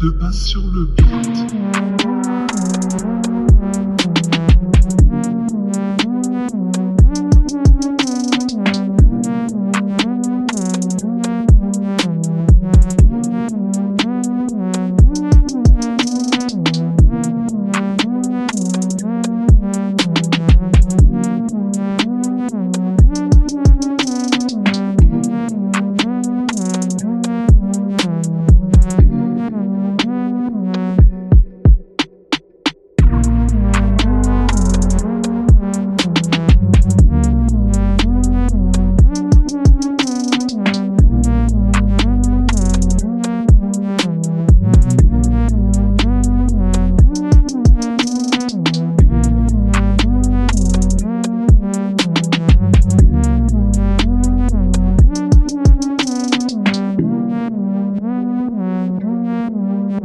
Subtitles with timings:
[0.00, 1.54] De pas sur le beat.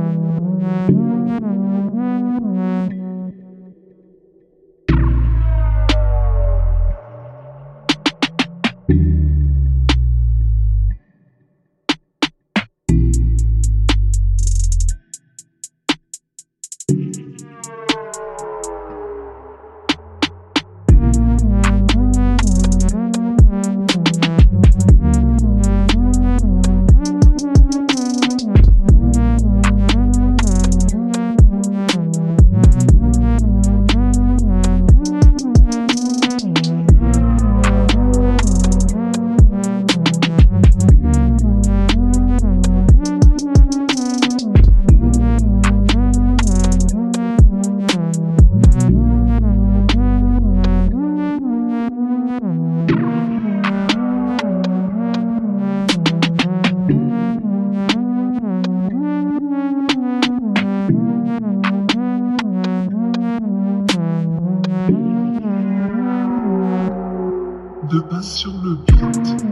[0.00, 1.69] Música
[67.90, 69.49] De pas sur le beat.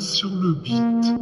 [0.00, 1.18] sur le beat.